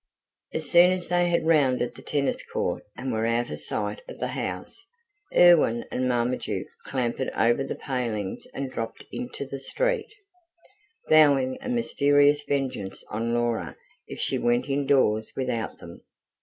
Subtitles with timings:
[0.55, 4.17] As soon as they had rounded the tennis court and were out of sight of
[4.17, 4.87] the house,
[5.37, 10.09] Erwin and Marmaduke clambered over the palings and dropped into the street,
[11.07, 13.77] vowing a mysterious vengeance on Laura
[14.07, 16.01] if she went indoors without them.